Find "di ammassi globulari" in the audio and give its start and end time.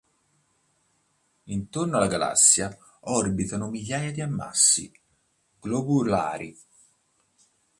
4.11-6.57